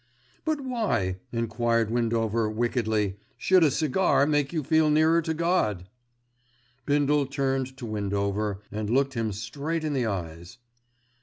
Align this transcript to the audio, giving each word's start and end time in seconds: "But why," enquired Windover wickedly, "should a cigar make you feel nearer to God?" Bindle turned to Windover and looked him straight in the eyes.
"But 0.45 0.61
why," 0.61 1.17
enquired 1.31 1.91
Windover 1.91 2.49
wickedly, 2.49 3.17
"should 3.37 3.63
a 3.63 3.69
cigar 3.69 4.25
make 4.25 4.51
you 4.51 4.63
feel 4.63 4.89
nearer 4.89 5.21
to 5.21 5.31
God?" 5.35 5.87
Bindle 6.87 7.27
turned 7.27 7.77
to 7.77 7.85
Windover 7.85 8.63
and 8.71 8.89
looked 8.89 9.13
him 9.13 9.31
straight 9.31 9.83
in 9.83 9.93
the 9.93 10.07
eyes. 10.07 10.57